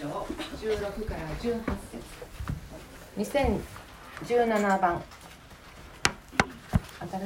[0.00, 0.06] 章
[0.56, 1.60] 16から18
[3.18, 3.60] 節。
[4.24, 5.02] 2017番。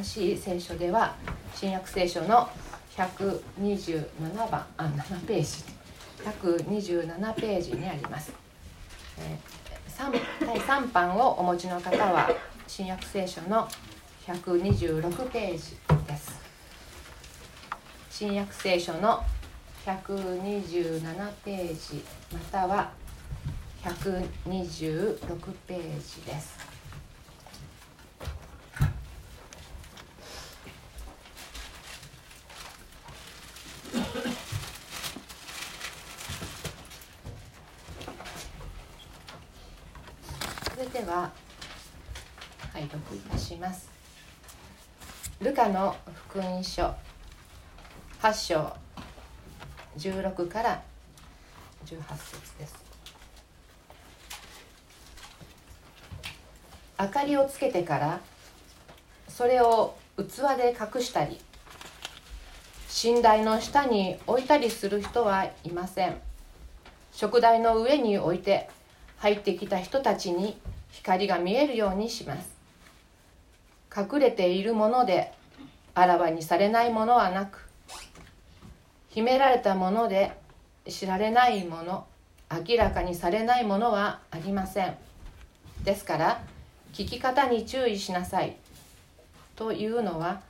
[0.03, 1.15] 新しい聖書では
[1.55, 2.49] 新約聖書の
[2.97, 4.67] 127番。
[4.77, 5.63] あ7ページ。
[6.25, 8.33] 127ページにあります、
[9.19, 12.31] えー、第3版をお持ちの方は
[12.67, 13.69] 新約聖書の
[14.27, 15.77] 126ページ
[16.09, 16.41] です。
[18.11, 19.23] 新約聖書の
[19.85, 22.03] 127ページ
[22.33, 22.91] または
[23.83, 26.59] 126ページです。
[40.73, 41.31] それでは
[42.73, 43.91] 拝読いたします。
[45.43, 45.95] ルカの
[46.31, 46.95] 福音書
[48.23, 48.84] 8章。
[49.97, 50.83] 16から
[51.87, 52.75] 18節です。
[56.99, 58.21] 明かりをつけてから
[59.29, 61.41] それを器で隠したり
[63.05, 66.17] 寝台の下に置いたりする人はいません。
[67.13, 68.69] 食台の上に置いて
[69.19, 70.57] 入ってきた人たちに
[70.91, 72.55] 光が見えるようにします。
[73.97, 75.33] 隠れているもので
[75.95, 77.64] あらわにされないものはなく
[79.15, 80.33] 秘められたもので
[80.89, 82.05] 知られないもの
[82.51, 84.97] 明らかにされないものはありません。
[85.85, 86.43] ですから
[86.93, 88.57] 聞き方に注意しなさい。
[89.55, 90.41] というのは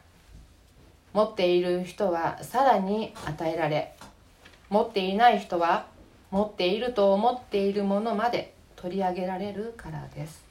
[1.12, 3.95] 持っている人はさらに与えられ
[4.71, 5.84] 持っていない人は
[6.31, 10.43] 持っていると思っているものまで取り上げられるからです。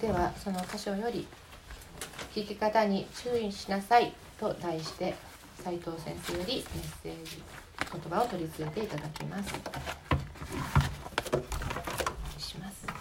[0.00, 1.26] ではその箇所より
[2.32, 4.12] 聞き方に注意しなさい。
[4.38, 5.14] と題して
[5.64, 6.64] 斉藤先生よりメッ
[7.02, 7.42] セージ
[7.90, 9.52] 言葉を取り付けていただきます。
[12.38, 12.97] します。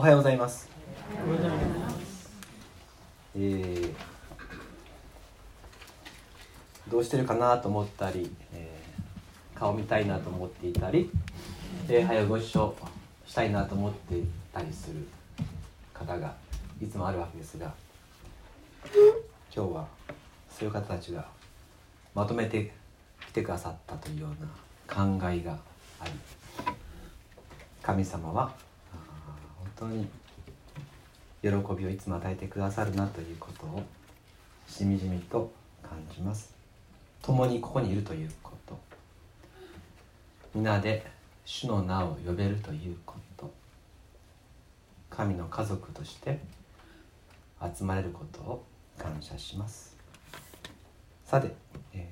[0.00, 0.66] おはようございます。
[3.36, 3.92] えー、
[6.88, 11.10] どうしてるかなと思ったり、えー、顔見たいなと思っていたり、
[11.86, 12.74] えー、早ご一緒
[13.26, 15.06] したいなと思っていたりする
[15.92, 16.34] 方が
[16.82, 17.70] いつもあるわけですが
[19.54, 19.86] 今日は
[20.48, 21.26] そういう方たちが
[22.14, 22.72] まとめて
[23.28, 24.48] きてくださったというような
[24.88, 25.58] 考えが
[26.00, 26.12] あり
[27.82, 28.69] 神様は
[29.80, 30.06] 当に
[31.42, 33.82] 喜びをいつも与えてくださるなということを
[34.68, 35.50] しみじみと
[35.82, 36.54] 感じます。
[37.22, 38.78] 共にここにいるということ。
[40.54, 41.06] 皆で
[41.46, 43.50] 主の名を呼べるということ。
[45.08, 46.38] 神の家族として
[47.76, 48.64] 集まれることを
[48.98, 49.96] 感謝します。
[51.24, 51.54] さて、
[51.94, 52.06] え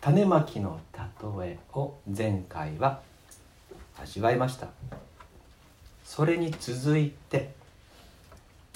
[0.00, 3.02] ー、種まきの例えを前回は
[4.00, 4.68] 味わいました。
[6.04, 7.54] それに続いて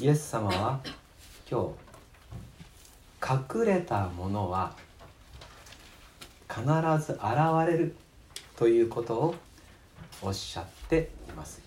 [0.01, 0.81] イエス様は
[1.49, 1.73] 今
[3.21, 4.75] 日隠れたものは
[6.49, 6.65] 必
[7.05, 7.23] ず現
[7.67, 7.95] れる
[8.57, 9.35] ということを
[10.23, 11.61] おっしゃっています。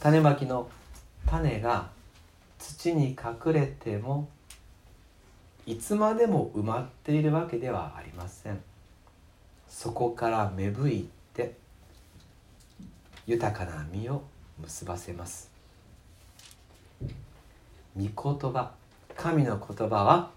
[0.00, 0.70] 種まきの
[1.26, 1.90] 種が
[2.58, 4.28] 土に隠れても
[5.66, 8.62] いつまでも埋まっているわけではありません。
[9.68, 11.56] そこから芽吹いて
[13.26, 14.22] 豊かな実を
[14.60, 15.50] 結ばせます。
[17.96, 18.72] 御言葉
[19.16, 20.30] 神の言葉は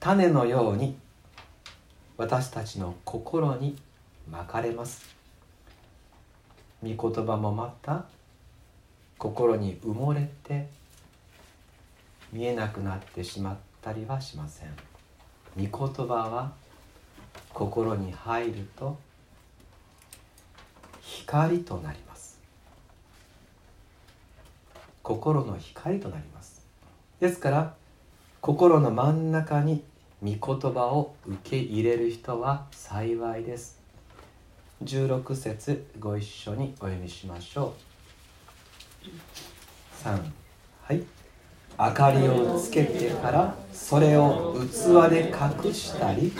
[0.00, 0.96] 種のように
[2.16, 3.76] 私たちの心に
[4.30, 5.02] まかれます。
[6.82, 8.04] 御言葉もまた
[9.18, 10.68] 心に埋もれて
[12.32, 14.68] 見えなくなってしまったりはしません。
[15.56, 16.52] 御言葉は
[17.52, 18.98] 心に入ると
[21.02, 22.11] 光となります。
[25.02, 26.64] 心の光となります。
[27.18, 27.74] ですから
[28.40, 29.82] 心の真ん中に
[30.22, 33.80] 御言葉を受け入れる人は幸いです。
[34.84, 37.74] 16節ご一緒にお読みしましょ
[39.04, 40.04] う。
[40.04, 40.22] 3
[40.82, 41.02] はい。
[41.78, 45.32] 明かりをつけてからそれを器で
[45.64, 46.32] 隠したり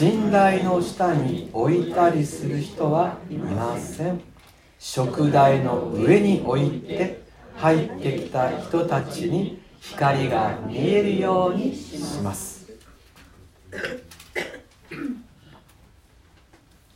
[0.00, 4.20] 寝台の下に置いたりする人はいません。
[4.78, 7.27] 食台の上に置いて
[7.58, 12.68] 入ってきた人たちに光が見えるようにします。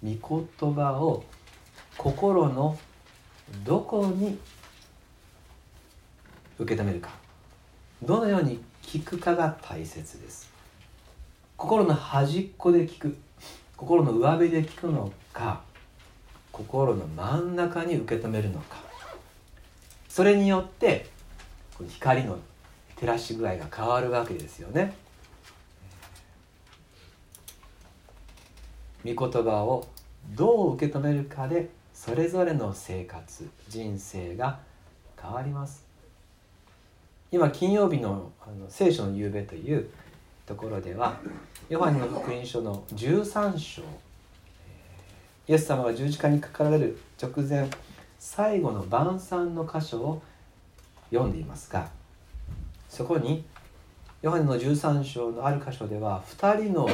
[0.04, 1.24] 御言葉を
[1.96, 2.78] 心の
[3.64, 4.38] どこに
[6.60, 7.10] 受け止めるか。
[8.00, 10.48] どのように聞くかが大切です。
[11.56, 13.16] 心の端っこで聞く。
[13.76, 15.62] 心の上辺で聞くのか。
[16.52, 18.91] 心の真ん中に受け止めるのか。
[20.12, 21.06] それによって
[21.88, 22.38] 光の
[22.96, 24.92] 照らし具合が変わるわけですよね。
[29.06, 29.88] 御言葉を
[30.36, 34.58] どう受け止めるかでそれぞれの生活人生が
[35.18, 35.86] 変わります。
[37.30, 39.88] 今金曜日のあの聖書の夕べという
[40.44, 41.18] ところでは
[41.70, 43.80] ヨハネの福音書の13章
[45.48, 47.70] イエス様が十字架にかかられる直前
[48.24, 50.22] 最後の晩餐の箇所を
[51.10, 51.88] 読んでいますが
[52.88, 53.44] そこに
[54.22, 56.88] ヨハネの13章のある箇所では2人の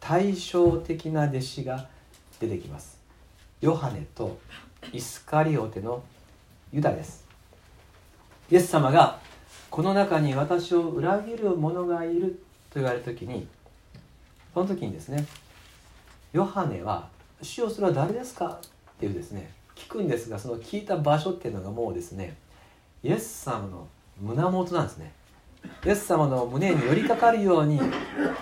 [0.00, 1.86] 対照的な弟子が
[2.40, 2.98] 出てきます
[3.60, 4.38] ヨハネと
[4.90, 6.02] イスカリオテの
[6.72, 7.26] ユダです
[8.50, 9.18] イエス様が
[9.68, 12.40] この中に私を裏切る者がいる
[12.70, 13.46] と言われた時に
[14.54, 15.26] その時にですね
[16.32, 17.06] ヨハネは
[17.42, 18.46] 「主よそれは誰ですか?」
[18.96, 22.36] っていうですね聞くんですがその聞いた場所っていうのがもうですね
[23.02, 23.88] イエス様の
[24.20, 25.12] 胸元なんですね
[25.84, 27.80] イエス様の胸に寄りかかるように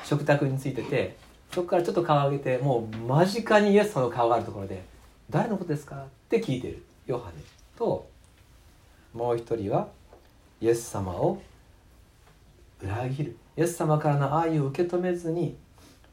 [0.05, 1.17] 食卓についてて
[1.53, 4.83] そこからちょっと顔を上げてもう間近にイエス様の顔があるところで
[5.31, 7.43] 「誰のことですか?」って聞いてるヨハネ
[7.77, 8.07] と
[9.15, 9.89] もう一人は
[10.61, 11.41] イエス様を
[12.83, 15.57] 裏切るイエス様からの愛を受け止めずに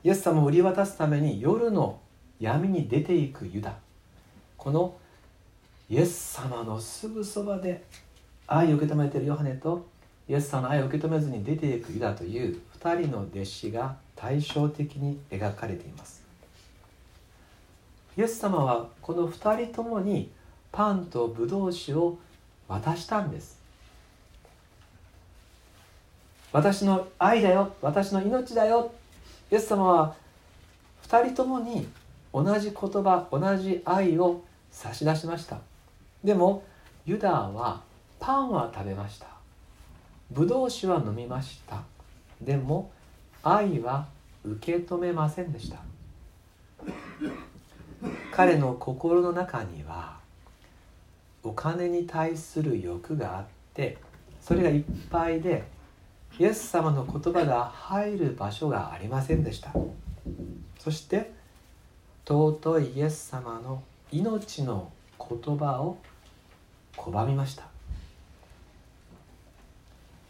[0.04, 2.00] イエス様を売り渡すために夜の
[2.40, 3.76] 闇に出ていくユダ
[4.58, 4.96] この
[5.90, 7.84] イエス様のすぐそばで
[8.48, 9.86] 愛を受け止めているヨハネと
[10.28, 16.24] イエス様の愛を受け止めずに出ていくユダという2人の弟子が対照的に描かれています。
[18.18, 20.32] イエス様はこの2人ともに
[20.72, 22.18] パンとブドウ酒を
[22.68, 23.60] 渡したんです。
[26.52, 28.92] 私の愛だよ私の命だよ。
[29.52, 30.16] イエス様は
[31.08, 31.88] 2人ともに
[32.34, 34.42] 同じ言葉同じ愛を
[34.72, 35.60] 差し出しました。
[36.26, 36.64] でも
[37.06, 37.84] ユダは
[38.20, 39.28] パンは食べました。
[40.32, 41.84] ブドウ酒は飲みました。
[42.42, 42.92] でも
[43.44, 44.08] 愛は
[44.44, 45.78] 受け止めませんでした。
[48.32, 50.18] 彼の心の中には
[51.44, 53.46] お金に対する欲があっ
[53.76, 54.00] て
[54.42, 55.64] それがいっぱいで
[56.40, 59.72] イエス様の言葉が入る場所がありませんでした。
[60.80, 61.32] そして
[62.28, 65.98] 尊いイエス様の命の言葉を
[66.98, 67.64] 拒みました。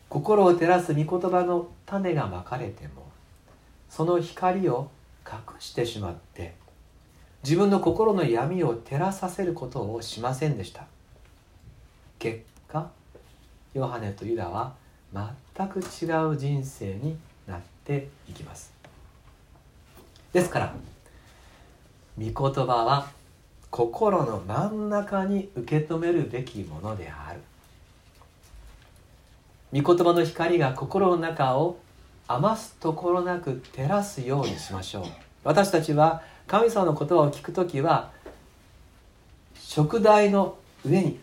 [0.09, 3.09] 心を照らす御言葉の種がまかれても
[3.89, 4.89] その光を
[5.25, 6.53] 隠してしまって
[7.43, 10.85] 自分の心の闇を照らさせることをしませんでした。
[12.17, 12.89] 結果
[13.73, 14.73] ヨハネとユダは
[15.13, 18.73] 全く違う人生になっていきます。
[20.31, 20.73] ですから
[22.17, 23.09] 御言葉は
[23.69, 27.41] 心の真ん中に受け止めるべきものである。
[29.73, 31.77] 御言葉の光が心の中を
[32.27, 35.03] 余すところなく照らすようにしましょう。
[35.43, 38.11] 私たちは神様の言葉を聞く時は
[39.59, 41.19] 食台の上に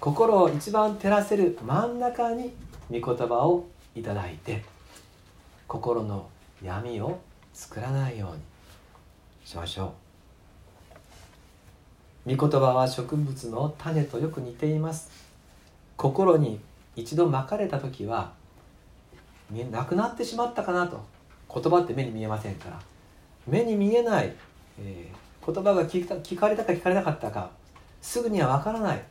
[0.00, 2.52] 心を一番照らせる真ん中に
[2.90, 4.64] 御言葉をいただいて
[5.68, 6.28] 心の
[6.62, 7.20] 闇を
[7.54, 8.42] 作らないように
[9.44, 10.09] しましょう。
[12.26, 15.10] 御言葉は植物の種とよく似ています。
[15.96, 16.60] 心に
[16.96, 18.32] 一度まかれた時は
[19.70, 21.00] なくなってしまったかなと。
[21.52, 22.80] 言葉って目に見えませんから。
[23.46, 24.34] 目に見えない、
[24.80, 27.50] えー、言葉が聞聞かれたか聞かれなかったか
[28.00, 29.02] すぐにはわからない。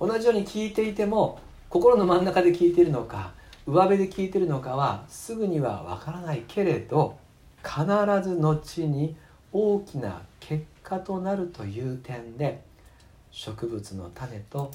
[0.00, 3.32] 同じように聞いていても心の真ん中で聞いているのか
[3.66, 7.18] 上辺で聞いているのかはすぐにはわからないけれど
[7.62, 7.84] 必
[8.22, 9.16] ず後に
[9.52, 12.62] 大きな結果となるという点で
[13.30, 14.70] 植物の種と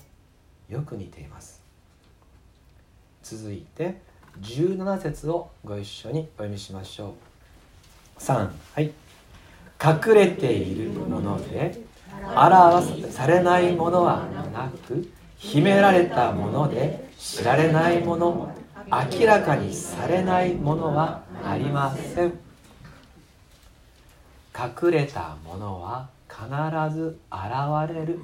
[0.69, 1.61] よく似ています。
[3.23, 4.01] 続いて
[4.41, 7.15] 17節をご一緒にお読みしましょ
[8.19, 8.21] う。
[8.21, 8.91] 3はい。
[9.83, 11.81] 隠れているもので
[12.35, 18.53] 表されないものはなく秘められたもので知られないもの
[18.91, 22.42] 明らかにされないものはありません。
[24.57, 26.45] 隠れたものは必
[26.95, 28.19] ず現れる。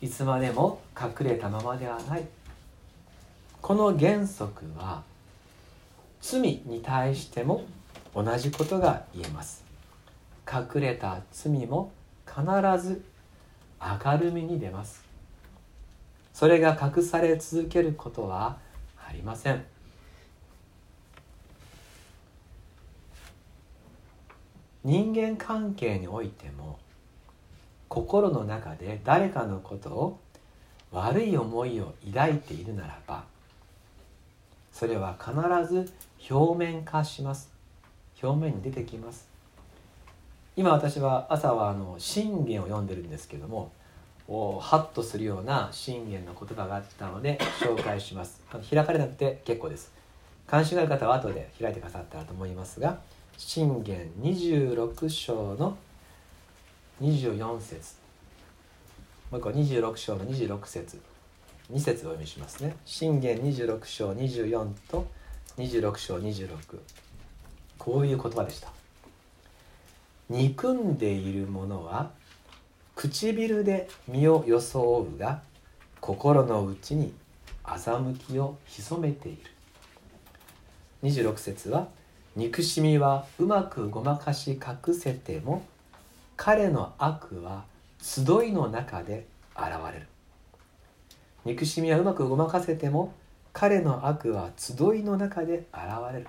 [0.00, 2.24] いつまでも隠れたままではない。
[3.60, 5.02] この原則は
[6.20, 7.64] 罪に対しても
[8.14, 9.64] 同じことが言えます。
[10.50, 11.90] 隠れた罪も
[12.26, 12.42] 必
[12.80, 13.04] ず
[13.80, 15.02] 明るみに出ます。
[16.32, 18.58] それが隠され続けることは
[18.96, 19.64] ありません。
[24.84, 26.78] 人間関係においても
[27.88, 30.20] 心の中で誰かのことを
[30.92, 33.24] 悪い思いを抱いているならば
[34.72, 35.32] それは必
[35.72, 35.92] ず
[36.30, 37.50] 表面化します。
[38.22, 39.28] 表面に出てきます。
[40.56, 43.72] 今私は朝はあの信玄を読んでるんですけども
[44.60, 48.40] ハッとするような信玄の言葉があったので紹介します。
[48.70, 49.92] 開かれなくて結構です。
[50.46, 52.98] 関心がある方は後で開いてくださったらと思いますが
[53.38, 55.78] 信玄26章の
[57.00, 57.94] 24節。
[59.30, 61.00] もう一個26章の26節。
[61.72, 62.74] 2節をお読みしますね。
[62.84, 65.06] 信玄26章24と
[65.56, 66.48] 26章26
[67.78, 68.72] こういう言葉でした。
[70.28, 72.10] 憎んでいる者は
[72.96, 75.42] 唇で身を装うが
[76.00, 77.14] 心の内に
[77.62, 79.38] 欺きを潜めている。
[81.04, 81.86] 26節は
[82.36, 85.64] 憎しみはうまくごまかし隠せても
[86.36, 87.64] 彼の悪は
[88.00, 90.06] 集いの中で現れる。
[91.44, 93.12] 憎しみはうまくごまかせても
[93.52, 95.82] 彼の悪は集いの中で現
[96.12, 96.26] れる。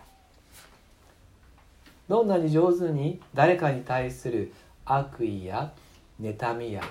[2.07, 4.51] どんなに上手に誰かに対する
[4.85, 5.71] 悪意や
[6.19, 6.83] 妬みや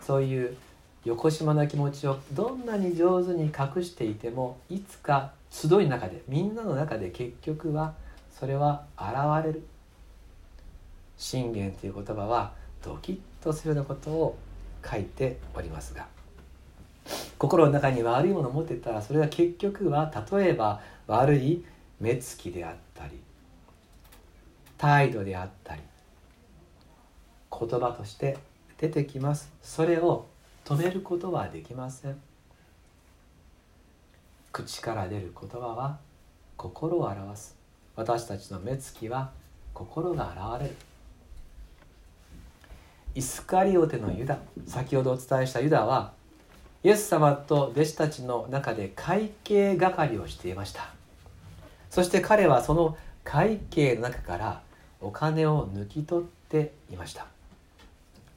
[0.00, 0.56] そういう
[1.04, 7.94] よこしまな気持ちをどんなに上手に隠していてもいつか集いの中でみんなの中で結局は
[8.40, 9.62] それは現れる。
[11.18, 14.38] 信玄という言葉はドキッとするようなことを
[14.82, 16.06] 書いておりますが
[17.36, 21.62] 心の中に悪いものを持ってたらそれは結局は例えば悪い
[22.00, 23.20] 目つきであったり
[24.78, 25.82] 態度であったり
[27.50, 28.38] 言葉として
[28.78, 29.52] 出てきます。
[29.60, 30.24] それを
[30.64, 32.18] 止めることはできません。
[34.52, 35.98] 口から出る言葉は
[36.56, 37.59] 心を表す。
[37.96, 39.30] 私たちの目つきは
[39.74, 40.76] 心が現れる。
[43.14, 46.12] イスカリオテのユダ先ほどお伝えしたユダは
[46.82, 50.88] イエス様と弟子たちの中で会計係をしていました。
[51.90, 54.62] そして彼はその会計の中から
[55.00, 57.26] お金を抜き取っていました。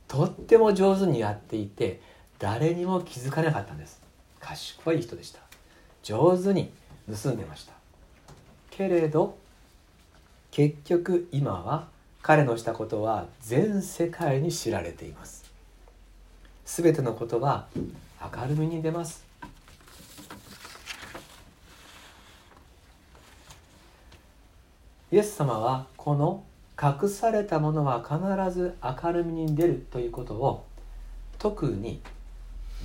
[0.08, 2.02] とっても上手にやっていて
[2.40, 4.02] 誰にも気づかなかったんです。
[4.40, 5.40] 賢い人でした。
[6.02, 6.72] 上手に
[7.24, 7.74] 盗んでました。
[8.72, 9.38] けれど
[10.56, 11.88] 結局今は
[12.22, 15.52] 彼のしたことは全世界に知られています。
[16.64, 17.66] 全てのことは
[18.22, 19.26] 明るみに出ます。
[25.12, 26.44] イエス様はこの
[26.80, 30.68] 隠されたものは必ず明るみに出るということを
[31.40, 32.00] 特に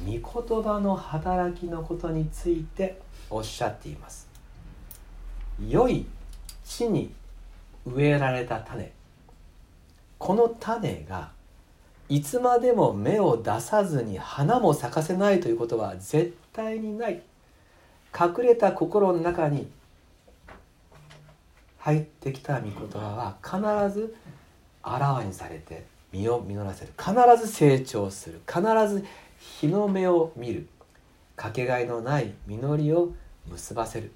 [0.07, 2.99] 御言葉の働きのことについて
[3.29, 4.27] おっしゃっています。
[5.69, 6.07] 良い
[6.65, 7.13] 地に
[7.95, 8.93] 植えられた種。
[10.19, 11.31] この種が
[12.09, 17.23] いつまでも芽を出さずに花も咲かせないということは絶対にない。
[18.19, 19.71] 隠れた心の中に
[21.79, 24.17] 入ってきた御言葉は必ず
[24.83, 26.93] あらわにされて実を実らせる。
[26.99, 28.41] 必ず成長する。
[28.47, 29.05] 必ず
[29.39, 30.67] 日の目を見る。
[31.37, 33.11] かけがえのない実りを
[33.49, 34.11] 結ばせる。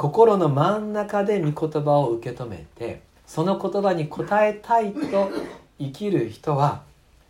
[0.00, 5.30] 心の真ん中で御言葉を受け止めてその言葉に応えたいと
[5.78, 6.80] 生きる人は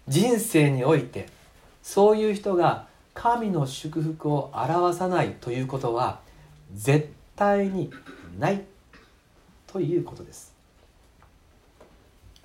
[0.06, 1.26] 人生において
[1.82, 6.20] そういう人が神の祝福を表さないということは
[6.72, 7.90] 絶対に
[8.38, 8.62] ない
[9.66, 10.54] ということです。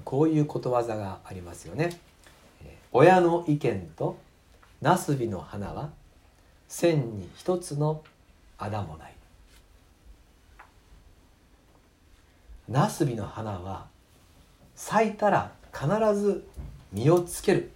[0.03, 1.99] こういうことわざがありますよね。
[2.91, 4.17] 親の意見と
[4.81, 5.91] ナスビの花は
[6.67, 8.01] 千に一つの
[8.57, 9.14] 穴もない。
[12.67, 13.85] ナスビの花は
[14.75, 16.43] 咲いたら必ず
[16.91, 17.71] 実をつける。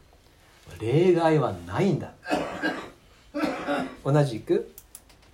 [0.80, 2.14] 例外はないんだ。
[4.04, 4.72] 同じく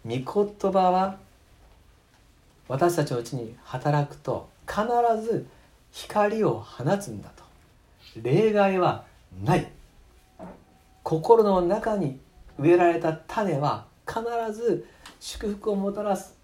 [0.06, 0.26] 御言
[0.72, 1.18] 葉は
[2.68, 4.82] 私たちのうちに働くと必
[5.24, 5.48] ず
[5.92, 7.44] 光を放つんだと。
[8.22, 9.06] 例外は
[9.44, 9.72] ない。
[11.04, 12.20] 心の中に
[12.58, 14.88] 植えられた種は必ず
[15.20, 16.36] 祝福をもたらす。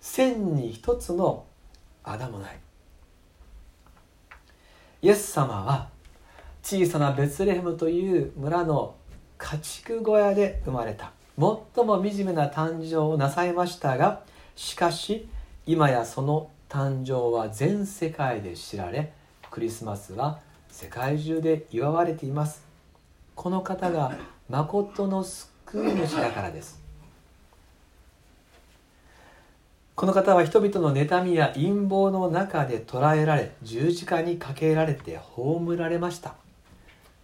[0.00, 1.45] 千に一つの
[2.06, 2.58] 穴もない。
[5.02, 5.88] イエス様は
[6.62, 8.94] 小さなベツレヘムという村の
[9.38, 11.12] 家畜小屋で生まれた。
[11.38, 14.22] 最も惨めな誕生をなさいましたが
[14.54, 15.28] しかし
[15.66, 19.12] 今やその誕生は全世界で知られ
[19.50, 22.64] クリスマスは世界中で祝われています。
[23.34, 24.16] この方が
[24.48, 26.85] 誠の救い主だからです。
[29.96, 36.34] この方は人々の妬みや陰謀の中で捕らえられ十字架にかけられて葬られました。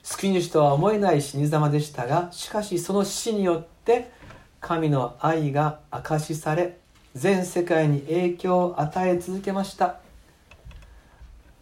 [0.03, 4.11] 救い主とは思えない死に様でしたがしかしその死によって
[4.59, 6.79] 神の愛が証しされ
[7.15, 9.97] 全世界に影響を与え続けました。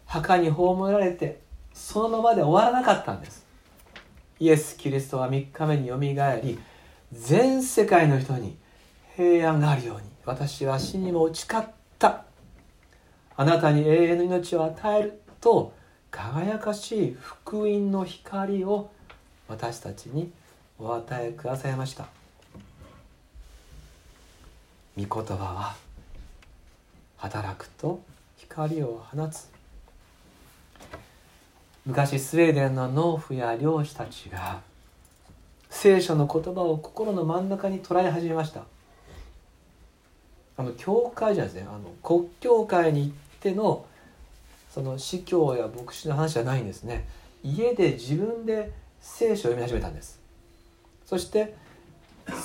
[0.05, 1.41] 墓に葬られて
[1.73, 3.45] そのままで終わらなかったんです。
[4.39, 6.57] イエス・キリストは3日目によみがえり
[7.11, 8.55] 全世界の人に
[9.17, 12.23] 平安があるように私は死にも打ち勝った。
[13.35, 15.73] あなたに永遠の命を与えると
[16.11, 18.91] 輝かしい福音の光を
[19.47, 20.31] 私たちに
[20.77, 22.07] お与えくださいました。
[24.97, 25.75] 御言葉は
[27.17, 28.01] 働くと
[28.37, 29.49] 光を放つ。
[31.85, 34.61] 昔スウェーデンの農夫や漁師たちが
[35.69, 38.65] 聖書の言葉を心の真ん中に捉え始めました。
[40.61, 41.67] あの教会じゃないですね。
[41.67, 43.83] あの国教会に行っての
[44.69, 47.07] その司教や牧師の話じゃないんですね。
[47.43, 50.19] 家で自分で聖書を読み始めたんです。
[51.05, 51.55] そして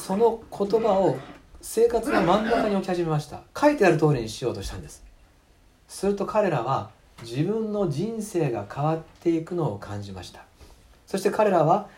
[0.03, 1.19] その言葉を
[1.61, 3.43] 生活の真ん中に置き始めました。
[3.55, 5.05] 書いてある通りにしようとしたんです。
[5.87, 6.91] すると彼らは
[7.23, 10.41] 自分の人生が変わっていくのを感じました。
[11.07, 11.89] そして彼らは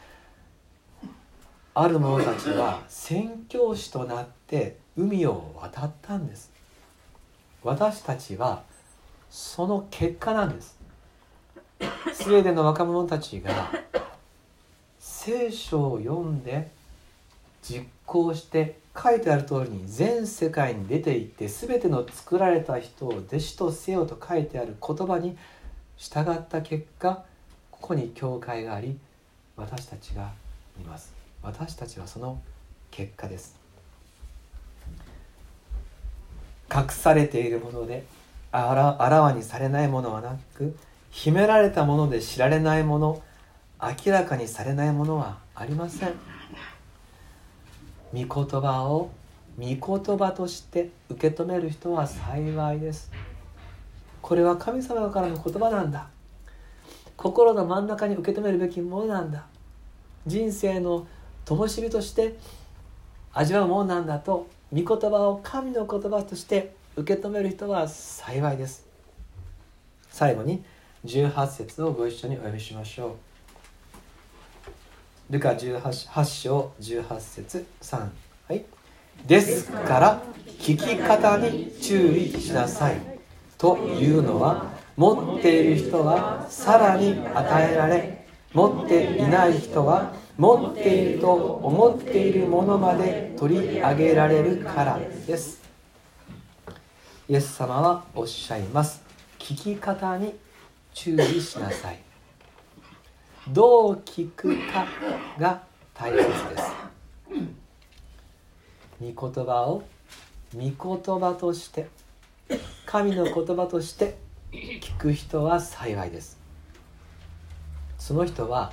[1.75, 6.51] ある者たちは宣教師となって海を渡ったんです。
[7.63, 8.65] 私たちは
[9.31, 10.77] その結果なんです。
[12.13, 13.71] スウェーデンの若者たちが
[14.99, 16.69] 聖書を読んで
[17.63, 25.37] 実行して書いてある通りに全世界に出て行って全ての作られた人を弟子とせよと書いてある言葉に
[25.97, 27.23] 従った結果
[27.71, 28.99] ここに教会があり
[29.57, 30.33] 私たちが
[30.81, 31.15] います。
[31.41, 32.41] 私たちはその
[32.91, 33.68] 結果です。
[36.75, 38.05] 隠されているもので
[38.53, 40.77] あらあらわにされないものはなく
[41.11, 43.23] 秘められたもので知られないもの
[43.81, 46.13] 明らかにされないものはありません。
[48.13, 49.11] 御言葉を
[49.59, 53.11] 御言葉として受け止める人は幸いです。
[54.23, 56.09] これは神様からの言葉なんだ。
[57.17, 59.47] 心の真ん中に受け止めるべきものなんだ。
[60.27, 61.07] 人生の
[61.45, 62.37] 灯火として
[63.33, 68.87] 味わうものなんだと御言葉を神の言葉として受け止める人は幸いです。
[70.11, 70.63] 最後に
[71.07, 73.17] 18節をご一緒にお読みしましょ
[75.31, 75.33] う。
[75.33, 78.09] ルカ 18, 8章18節3
[78.49, 78.65] はい。
[79.27, 80.23] ですから
[80.59, 82.97] 聞き方に注意しなさい。
[83.57, 95.61] というのは持っている人はさらに与えられ持っていない人は持っていると思っているものまで取り上げられるからです。
[97.29, 99.03] イエス様はおっしゃいます。
[99.41, 100.33] 聞き方に
[100.95, 101.99] 注意しなさい。
[103.49, 104.87] どう聞くか
[105.41, 105.61] が
[105.93, 106.73] 大切です。
[109.01, 109.83] 御言葉を
[110.55, 111.89] 御言葉として
[112.87, 114.17] 神の言葉として
[114.53, 116.39] 聞く人は幸いです。
[117.99, 118.73] その人は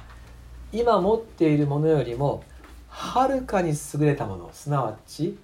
[0.71, 2.43] 今持っているものよりも
[2.89, 5.37] はるかに優れたものすなわち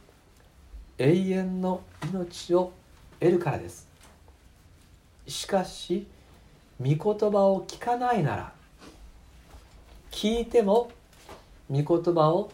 [0.98, 1.82] 永遠の
[2.12, 2.72] 命を
[3.20, 3.88] 得るからです。
[5.28, 6.08] しかし
[6.80, 8.54] 御言葉を聞かないなら
[10.12, 10.92] 聞いても
[11.70, 12.52] 御言葉を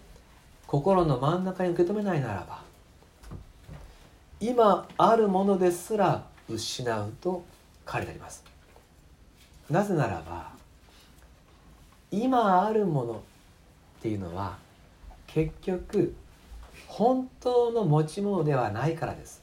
[0.68, 2.62] 心の真ん中に受け止めないならば
[4.40, 7.44] 今あるものですら失うと
[7.90, 8.44] 書いてあります。
[9.70, 10.57] なぜならば
[12.12, 13.18] 今あるものっ
[14.02, 14.58] ていうのは
[15.28, 16.16] 結局
[16.88, 19.42] 本当の持ち物ではないからです。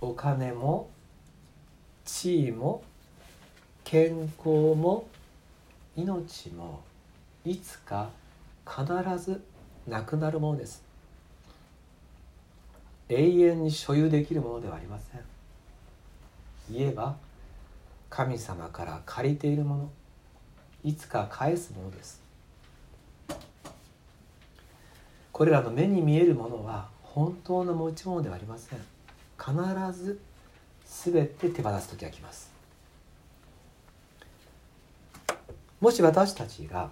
[0.00, 0.88] お金も
[2.04, 2.82] 地位も
[3.84, 5.06] 健康も
[5.96, 6.82] 命も
[7.44, 8.10] いつか
[8.66, 8.84] 必
[9.18, 9.42] ず
[9.86, 10.82] なくなるものです。
[13.08, 15.20] 永遠に所有できるものではありません。
[16.70, 17.16] 言えば
[18.14, 19.90] 神様から借りているもの。
[20.84, 22.22] いつか返すものです。
[25.32, 28.78] これらの目に見えるものは本当の持ち物ではありません。
[29.36, 29.52] 必
[29.98, 30.20] ず
[30.86, 32.52] 全て手放す時が来ます。
[35.80, 36.90] もし私たちが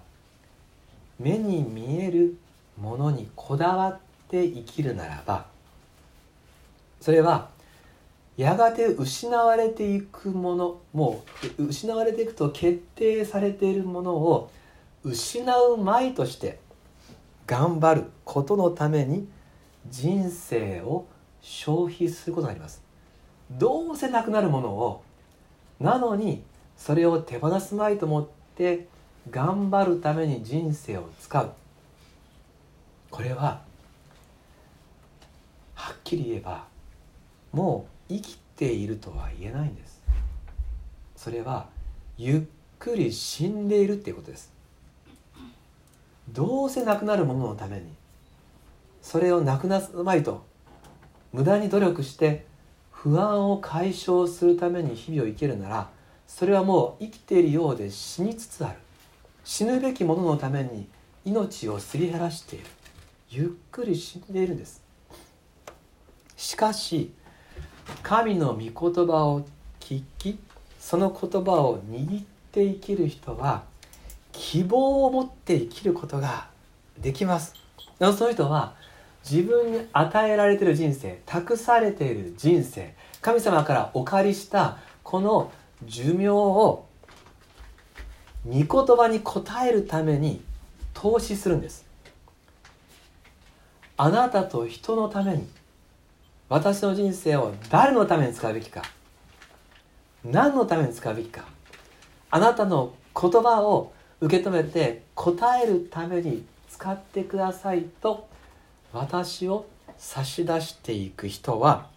[1.17, 2.35] 目に見える
[2.77, 5.45] ものにこだわって生きるならば
[6.99, 7.52] それは
[8.35, 11.23] やがて失われていくものも
[11.59, 14.49] う失われていくと決定されているものを
[15.03, 16.59] 失う前として
[17.45, 19.27] 頑張ることのために
[19.89, 21.05] 人生を
[21.41, 22.81] 消費することがあります。
[23.51, 25.03] どうせなくなるものを
[25.79, 26.41] なのに
[26.77, 28.87] それを手放すまいと思って
[29.29, 31.51] 頑張るために人生を使う。
[33.11, 33.61] これは
[35.75, 36.72] はっきり言えば
[37.53, 40.01] もう生きているとは言えないんです。
[41.15, 41.67] それは
[42.17, 42.41] ゆっ
[42.79, 44.51] くり死んでいるっていうことです。
[46.29, 47.83] どうせなくなるもののために
[49.01, 50.45] それをなくなすまいと
[51.31, 52.45] 無駄に努力して
[52.91, 55.89] 不安を解消するために日々を生きるなら
[56.27, 58.79] それはもう生きているようで死につつある。
[59.43, 60.87] 死ぬべきもののために
[61.25, 62.65] 命をすり減らしている。
[63.29, 64.81] ゆっくり死んでいるんです。
[66.35, 67.13] しかし
[68.01, 68.71] 神の御言
[69.07, 69.45] 葉を
[69.79, 70.39] 聞き
[70.79, 73.63] その言葉を握って生きる人は
[74.31, 76.47] 希望を持って生きることが
[76.99, 77.55] できます。
[77.99, 78.75] その人は
[79.23, 85.51] 自分に与えられている人生託されている人生神様からお借りしたこの
[85.85, 86.85] 寿命を
[88.45, 90.41] 御言葉に応えるために
[90.93, 91.85] 投資するんです。
[93.95, 95.47] あなたと人のために
[96.53, 98.83] 私の人生を誰のために使うべきか。
[100.23, 101.45] 何のために使うべきか。
[102.29, 108.27] あなたの言葉を受け止めて答えるために使ってくださいと
[108.91, 109.65] 私を
[109.97, 111.87] 差し出していく人は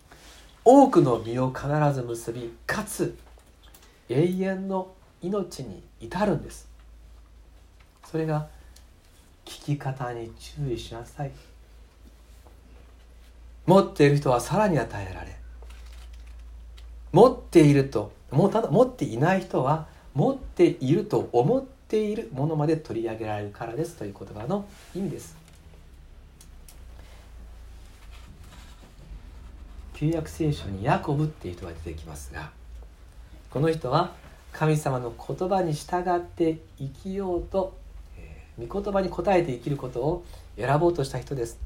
[0.65, 3.15] 多くの実を必ず結びかつ
[4.09, 4.89] 永遠の
[5.21, 6.67] 命に至るんです。
[8.11, 8.47] それが
[9.45, 11.56] 聞き方に注意しなさい。
[13.67, 15.37] 持っている人はさらに与えられ
[17.13, 25.37] 持っているともうただ持っていない人は持っていると思っているものまで取り上げられるからですという言葉の意味です。
[29.95, 32.51] 旧約聖書にヤコブっていう人が出てきますが
[33.49, 34.13] この人は
[34.53, 37.75] 神様の言葉に従って生きようと、
[38.19, 40.25] えー、御言葉に応えて生きることを
[40.59, 41.59] 選ぼうとした人です。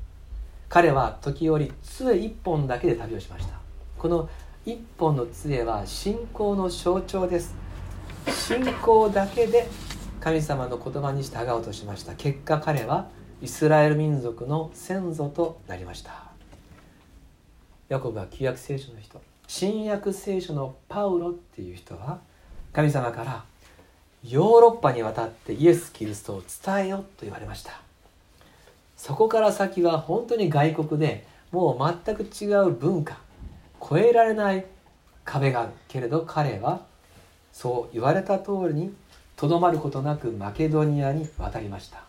[0.70, 3.54] 彼は時折杖一本だけで旅をしました。
[3.98, 4.30] この
[4.64, 7.56] 一本の杖は信仰の象徴です。
[8.28, 9.66] 信仰だけで
[10.20, 12.14] 神様の言葉に従おうとしました。
[12.14, 13.08] 結果彼は
[13.42, 16.12] イスラエル民族の先祖となりました。
[17.88, 19.20] ヤコブは旧約聖書の人。
[19.48, 22.20] 新約聖書のパウロっていう人は
[22.72, 23.44] 神様から
[24.22, 27.89] ヨーロッパに渡ってイエス・キリストを伝えよと言われました。
[29.00, 33.16] そこから先は本当に外国でもう全く違う文化
[33.82, 34.66] 越えられない
[35.24, 36.82] 壁があるけれど彼は
[37.50, 38.92] そう言われた通りに
[39.36, 42.02] とどまることなくマケドニアに渡りました。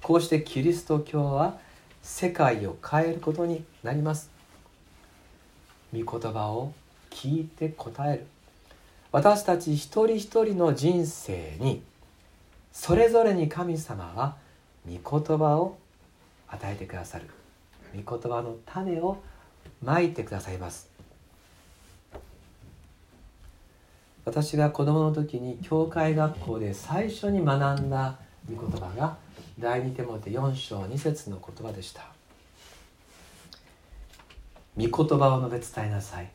[0.00, 1.58] こうしてキリスト教は
[2.02, 4.30] 世界を変えることになります。
[5.92, 6.72] 御言葉を
[7.10, 8.26] 聞いて答える。
[9.12, 11.82] 私たち一人一人の人生に
[12.72, 14.36] それぞれに神様は
[14.86, 15.76] 御言葉を
[16.52, 17.26] 与えてくださる。
[17.94, 19.18] 御言葉の種を
[19.82, 20.88] まいてくださいます。
[24.24, 28.16] 私が子供の時に教会学校で最初に学んだ
[28.48, 29.16] 御言葉が
[29.58, 32.06] 第二手モて4章2節の言葉でした。
[34.76, 36.30] 御言葉を述べ伝えなさい。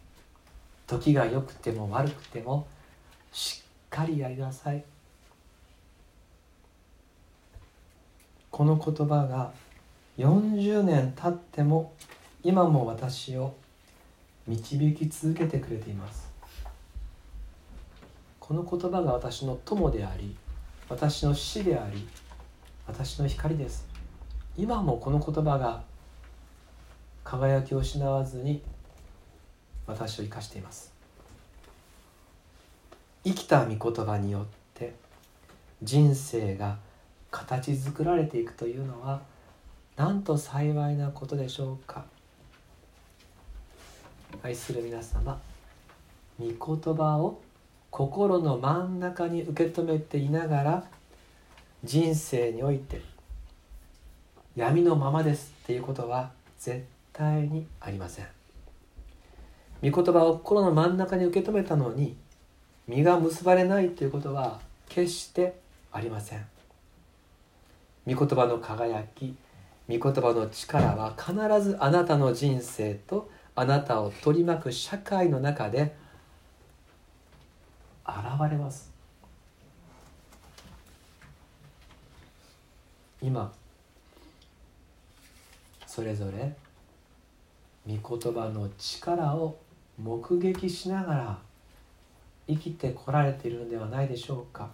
[0.85, 2.67] 時が良くても悪くても
[3.31, 4.83] しっかりやりなさい。
[8.51, 9.51] この言葉が
[10.17, 11.93] 40年経っても
[12.43, 13.55] 今も私を
[14.47, 16.31] 導き続けてくれています。
[18.39, 20.35] この言葉が私の友であり
[20.89, 22.07] 私の死であり
[22.87, 23.85] 私の光です。
[24.57, 25.83] 今もこの言葉が
[27.23, 28.63] 輝きを失わずに
[29.85, 30.93] 私を生かしています。
[33.23, 34.95] 生きた御言葉によって
[35.83, 36.77] 人生が
[37.29, 39.21] 形作られていくというのは
[39.97, 42.05] なんと幸いなことでしょうか。
[44.43, 45.41] 愛する皆様
[46.39, 47.41] 御言葉を
[47.89, 50.83] 心の真ん中に受け止めていながら
[51.83, 53.01] 人生において
[54.55, 58.27] 闇のままですっていうことは絶対にありません。
[59.81, 62.15] 御言葉を心の真ん中に受け止めたのに
[62.87, 65.59] 実が結ばれないということは決して
[65.91, 66.45] ありません。
[68.05, 69.35] 御言葉の輝き
[69.89, 75.95] 御言葉の力は必ずあなたの人生とあなたを取り巻く社会の中で
[78.05, 78.17] 現
[78.51, 78.91] れます。
[83.21, 83.51] 今
[85.85, 86.55] それぞれ
[87.87, 89.57] 御言葉の力を
[89.97, 91.39] 目撃しながら
[92.47, 94.69] 生きてこられているのではないでしょうか。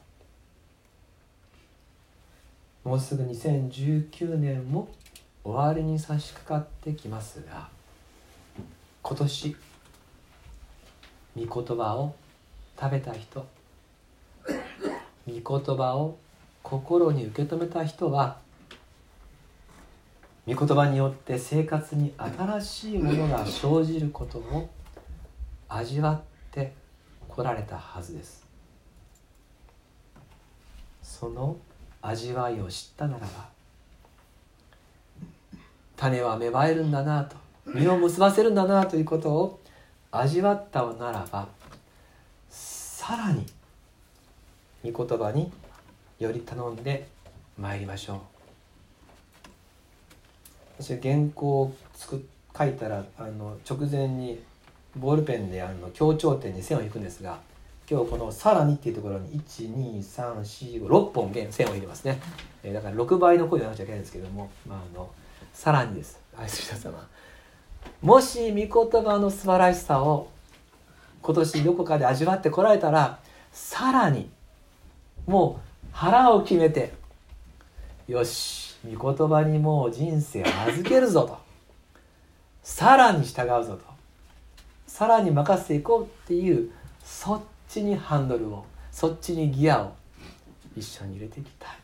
[2.83, 4.89] もうすぐ2019年も
[5.43, 7.67] 終わりに差し掛かってきますが
[9.01, 9.55] 今年
[11.37, 12.15] 御言葉を
[12.79, 13.45] 食べた人
[15.27, 16.17] 御言葉を
[16.61, 18.37] 心に受け止めた人は
[20.45, 24.69] 御言葉によって生活に新しいものが生じることを
[25.69, 26.73] 味わって
[27.29, 28.45] こられたはずです。
[31.01, 31.57] その
[32.01, 33.52] 味わいを知ったならば
[35.95, 39.59] 種は芽生えるんだなと実を結ばせるんだなということを
[40.11, 41.47] 味わったならば
[42.49, 43.45] さらに
[44.83, 45.51] 御言葉に
[46.19, 47.07] より頼んで
[47.57, 48.19] まいりましょう。
[50.79, 52.25] 私原稿を作
[52.57, 54.41] 書いたらあの直前に
[54.95, 57.39] ボールペンであの強調点に線を引くんですが
[57.89, 62.19] 今日この「さらに」っていうところに12345 6本線を入れますね、
[62.63, 65.09] えー、だから6倍の声でなくちゃいけないんですけども、まあ、あの
[65.53, 66.19] さらにです。
[66.37, 67.07] 愛する皆様
[68.01, 70.29] もし御言葉の素晴らしさを
[71.21, 73.19] 今年どこかで味わってこられたら
[73.51, 74.29] さらに
[75.25, 76.91] もう腹を決めて
[78.07, 81.37] よし御言葉にもう人生を預けるぞと。
[82.61, 83.81] さらに従うぞと。
[84.87, 86.71] さらに任せていこうっていう
[87.03, 89.93] そっちにハンドルをそっちにギアを
[90.75, 91.82] 一緒に入れていきたい。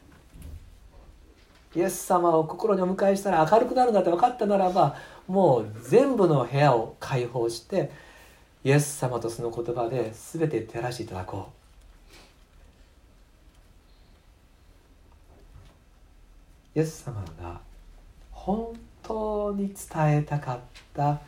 [1.76, 4.96] イエス様を心にお迎えしたら明るくなるんだって分かったならば
[5.28, 7.92] もう全部の部屋を開放して
[8.64, 11.50] イエス様とその言葉で全て照らしていただこ
[16.76, 16.80] う。
[16.80, 17.60] イエス様が
[18.32, 20.60] 本当に伝えたかっ
[20.94, 21.20] た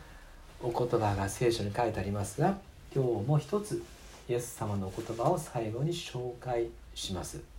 [0.62, 2.58] お言葉が聖書に書いてありますが
[2.96, 3.84] 今日も一つ
[4.30, 7.51] イエス様のお言葉を最後に紹介します。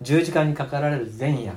[0.00, 1.52] 十字架にかかられる前夜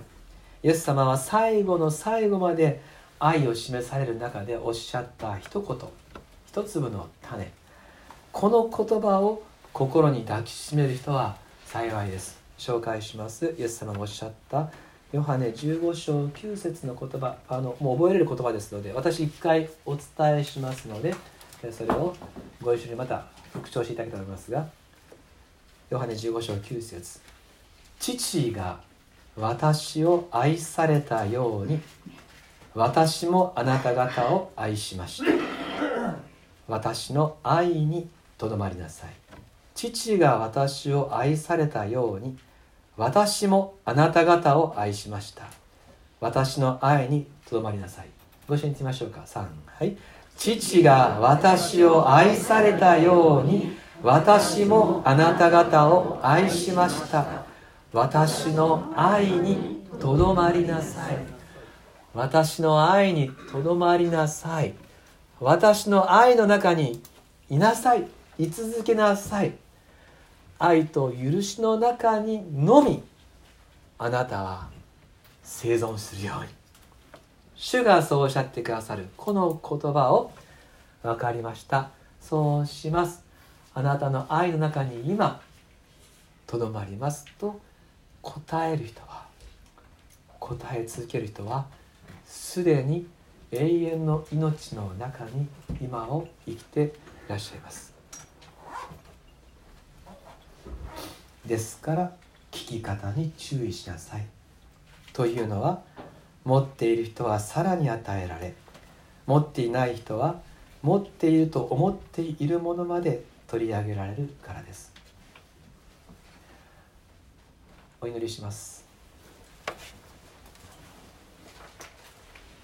[0.63, 2.81] イエス様は最後の最後まで
[3.17, 5.77] 愛を示される中でおっしゃった一言
[6.45, 7.51] 一粒の種。
[8.31, 9.41] この言葉を
[9.73, 12.39] 心に抱きしめる人は幸いです。
[12.59, 13.55] 紹介します。
[13.57, 14.69] イエス様がおっしゃった
[15.11, 17.37] ヨハネ15章9節の言葉。
[17.47, 21.15] あのもう覚えれる言葉ですので私一回お伝えしますので
[21.71, 22.15] それを
[22.61, 24.67] ご一緒にまた復唱していただきたいと思いますが
[25.89, 27.19] ヨハネ15章9節。
[28.01, 28.79] 父が
[29.37, 31.79] 私を愛されたように
[32.73, 35.31] 私もあなた方を愛しました。
[36.67, 38.09] 私の愛に
[38.39, 39.09] とどまりなさい。
[39.75, 42.37] 父が私を愛されたように
[42.97, 45.43] 私もあなた方を愛しました。
[46.19, 48.07] 私の愛にとどまりなさい。
[48.47, 49.21] ご一緒に言ってみましょうか。
[49.27, 49.45] 3
[49.77, 49.95] はい。
[50.35, 57.50] 父が私を愛されたように私もあなた方を愛しました。
[57.93, 61.17] 私の愛にとどまりなさい。
[62.13, 64.73] 私の愛にとどまりなさい。
[65.41, 67.03] 私の愛の中に
[67.49, 68.07] いなさい。
[68.39, 69.55] 居続けなさい。
[70.57, 73.03] 愛と許しの中にのみ
[73.97, 74.69] あなたは
[75.43, 76.49] 生存するように。
[77.55, 79.09] 主がそうおっしゃってくださる。
[79.17, 80.31] この言葉を
[81.03, 81.89] 分かりました。
[82.21, 83.21] そうします。
[83.73, 85.41] あなたの愛の中に今
[86.47, 87.59] とどまりますと
[88.21, 89.25] 答える人は
[90.39, 91.65] 答え続ける人は
[92.25, 93.07] すでに
[93.51, 95.47] 永遠の命の中に
[95.81, 97.93] 今を生きていらっしゃいます。
[101.45, 102.11] ですから
[102.51, 104.25] 聞き方に注意しなさい。
[105.13, 105.81] というのは
[106.45, 108.53] 持っている人はさらに与えられ
[109.25, 110.41] 持っていない人は
[110.81, 114.90] 持っていると思っているものまで取り上げられるからです。
[118.03, 118.83] お祈りします。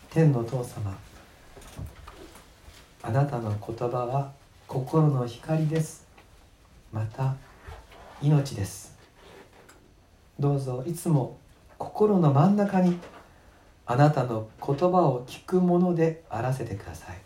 [0.10, 0.98] 天の父様
[3.04, 4.32] あなたの言葉は
[4.68, 6.08] 心の光です。
[6.92, 7.36] また
[8.20, 8.98] 命です。
[10.40, 11.38] どうぞいつも
[11.78, 12.98] 心の真ん中に
[13.86, 17.18] あなたの言葉を聞くものであらせてください。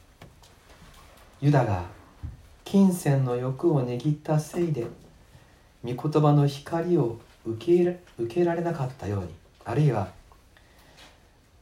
[1.39, 1.86] ユダが
[2.65, 4.86] 金銭の欲を握ったせいで
[5.86, 9.30] 御言葉の光を受け入れ受けられなかったように
[9.65, 10.10] あるいは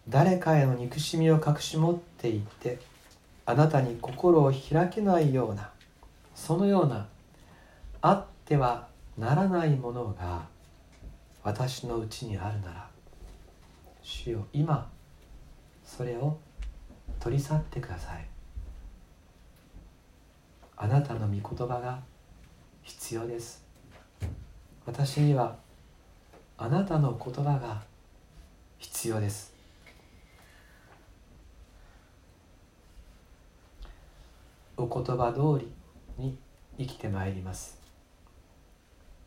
[0.08, 2.80] 誰かへの憎しみを隠し持っていて
[3.46, 5.70] あなたに心を開けないような
[6.36, 7.08] そのような
[8.02, 8.88] あっては
[9.18, 10.46] ならないものが
[11.44, 12.90] 私のうちにあるなら
[14.02, 14.90] 主よ今
[15.86, 16.38] それを
[17.20, 18.26] 取り去ってください。
[20.78, 22.00] あなたの御言葉が
[22.84, 23.66] 必要です。
[24.86, 25.58] 私には
[26.62, 27.82] あなたの言葉が
[28.80, 29.54] 必要です。
[34.76, 35.72] お言葉通り
[36.22, 36.38] に
[36.78, 37.80] 生きてまいります。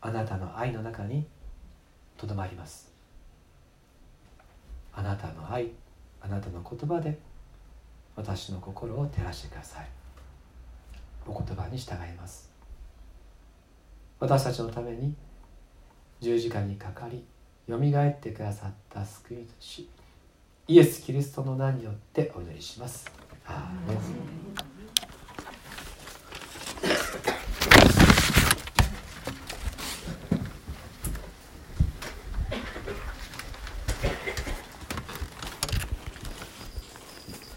[0.02, 1.26] あなたの愛の中に
[2.18, 2.92] とどまります。
[4.92, 5.70] あなたの愛
[6.20, 7.18] あなたの言葉で
[8.14, 9.88] 私の心を照らしてください。
[11.26, 12.50] お言葉に従います。
[14.20, 15.14] 私たちのために
[16.22, 17.24] 十字架にかかり
[17.66, 19.88] よみがえってくださった救い主
[20.68, 23.10] イエス・キリストの名によってお祈りします。
[23.44, 23.94] アーメ
[27.98, 28.01] ン